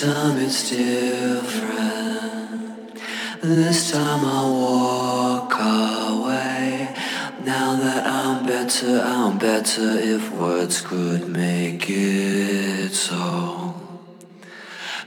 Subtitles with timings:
[0.00, 1.78] Time it's different.
[3.42, 6.88] This time I walk away.
[7.44, 13.74] Now that I'm better, I'm better if words could make it so.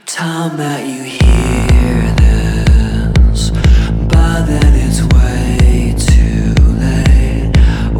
[0.06, 7.50] Time that you hear this, but then it's way too late.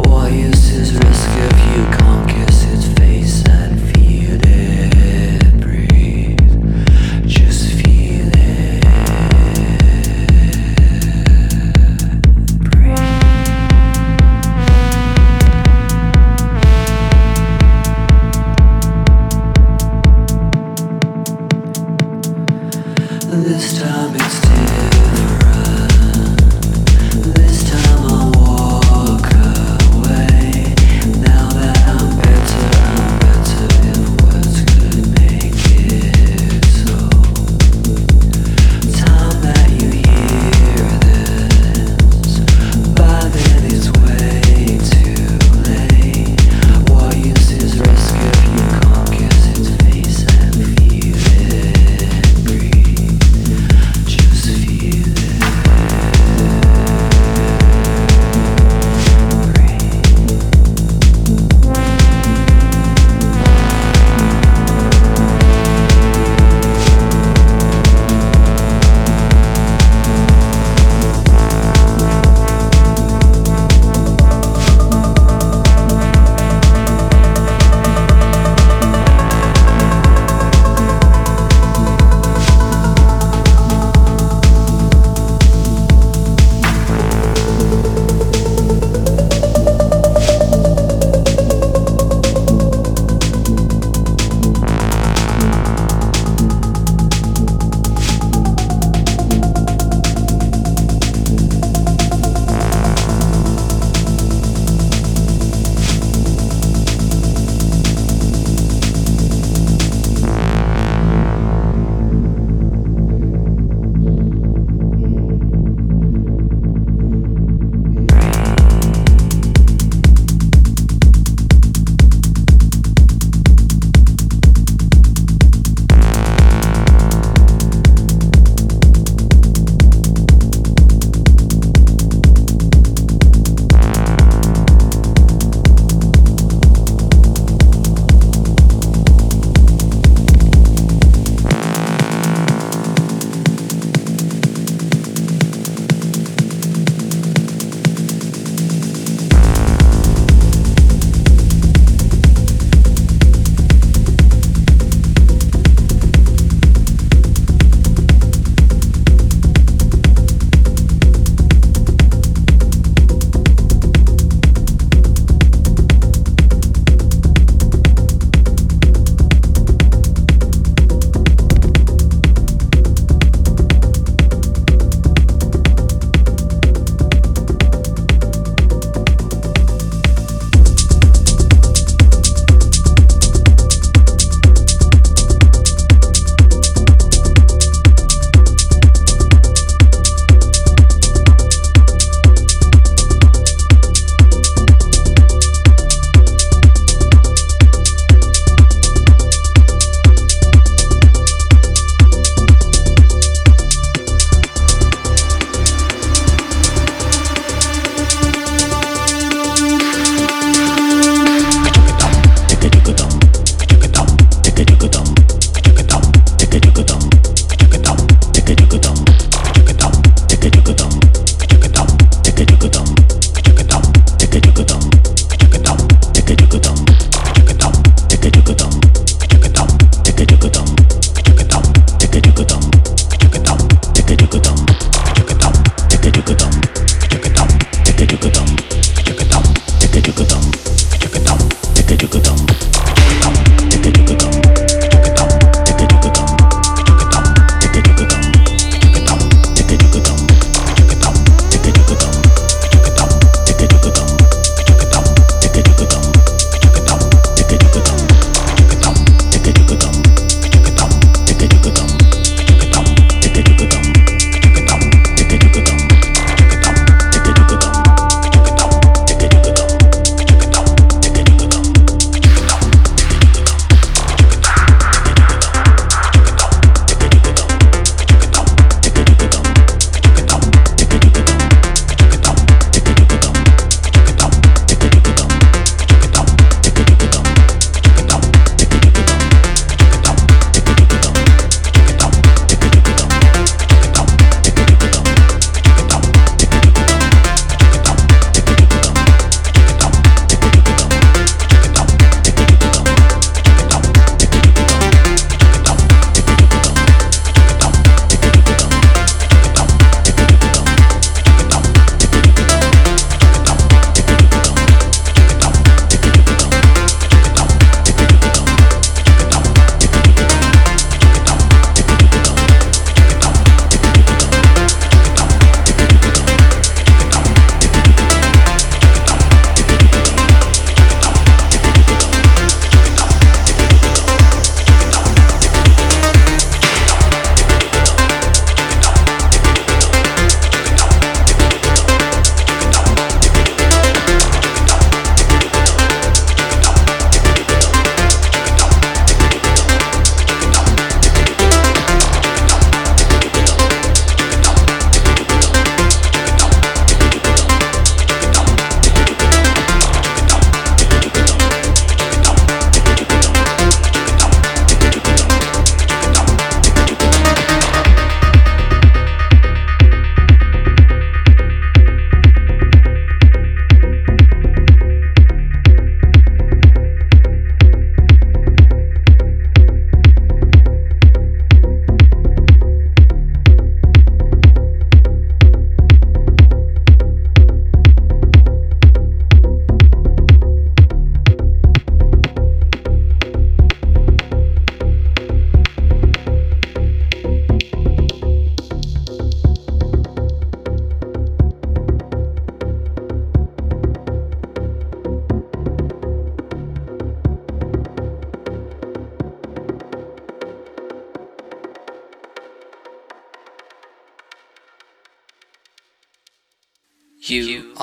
[0.07, 2.24] What use is risk if you can't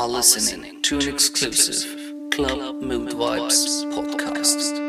[0.02, 1.86] are listening to an exclusive
[2.32, 4.81] Club Mood Vibes podcast.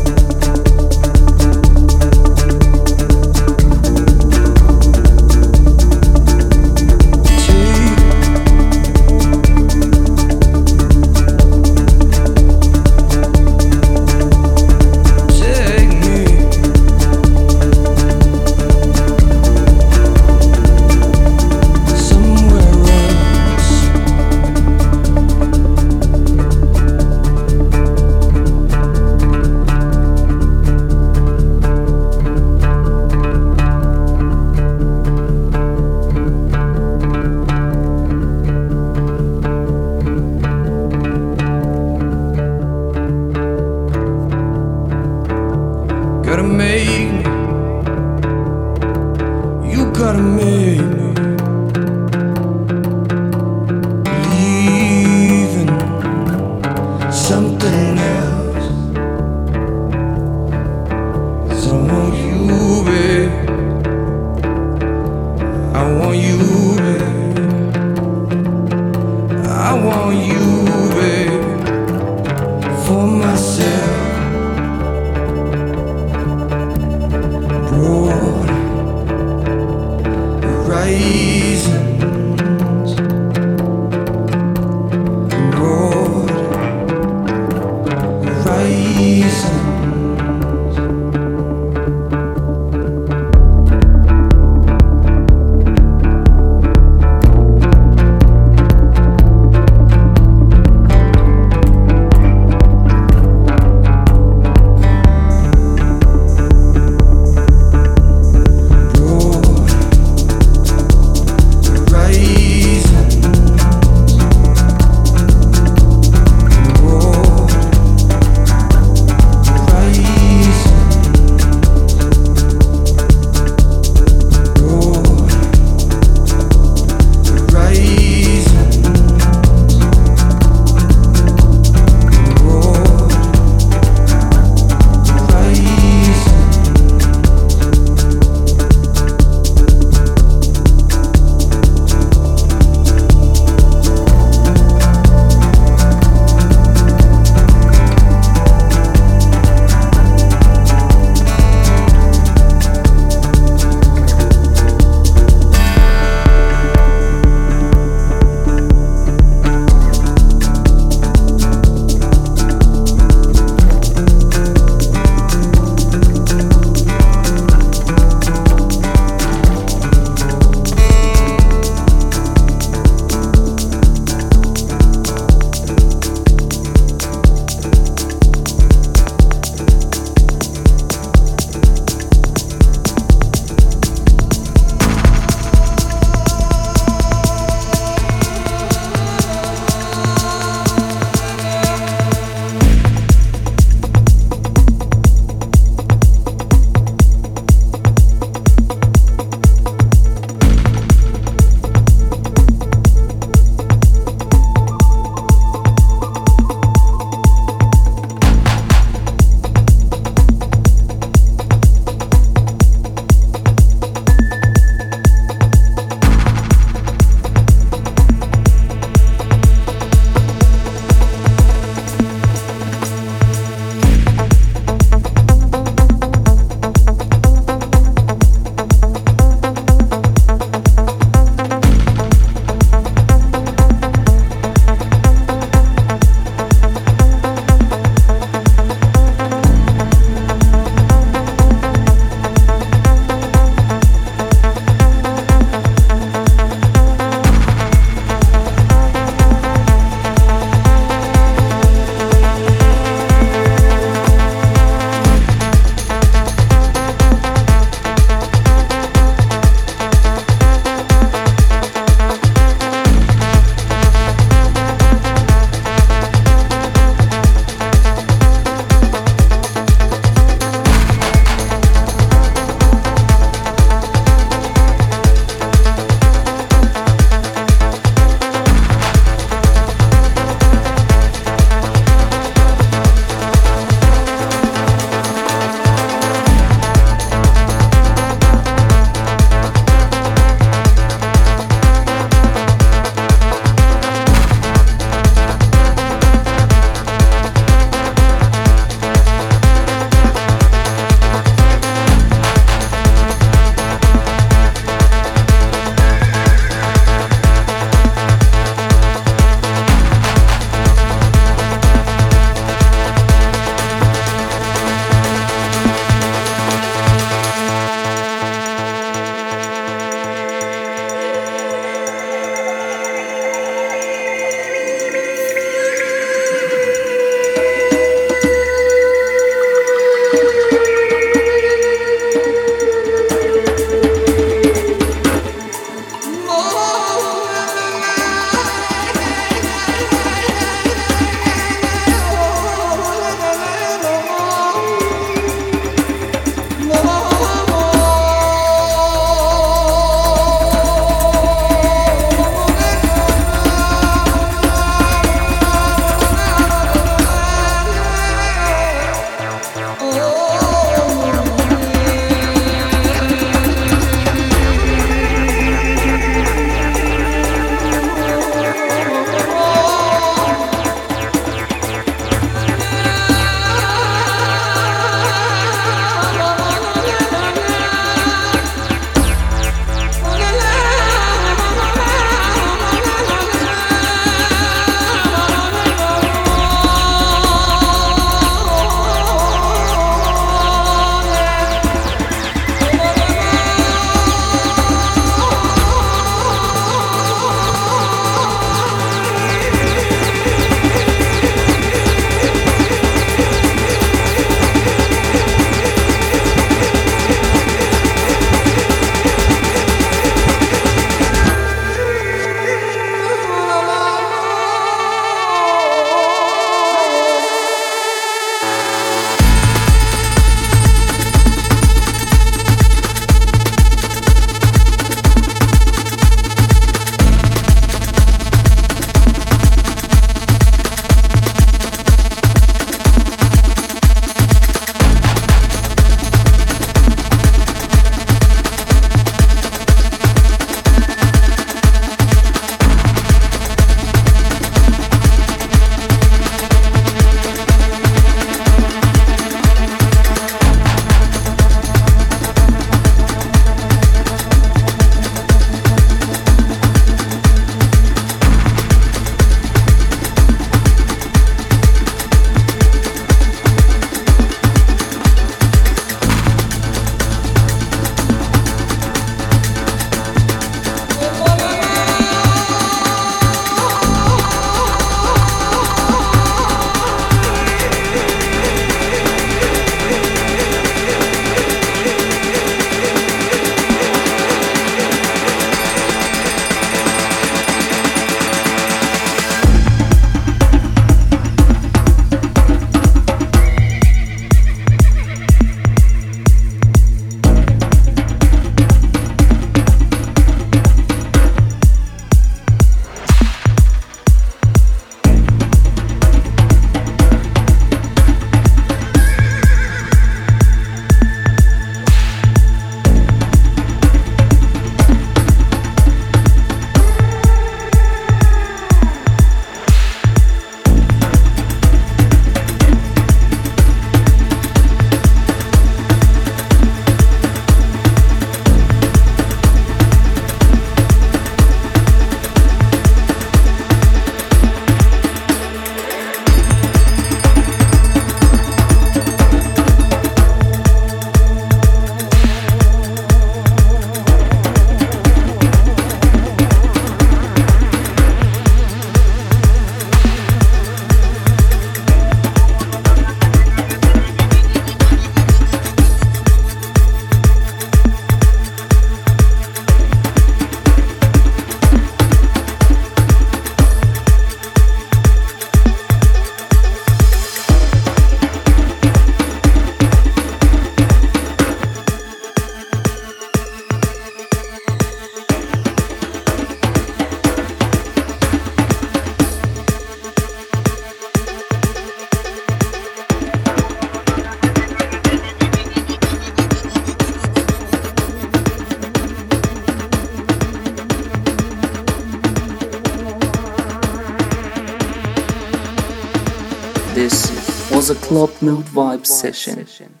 [599.08, 600.00] Mood Vibes session.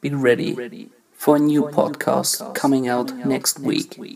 [0.00, 4.09] Be ready for a new podcast coming out next week.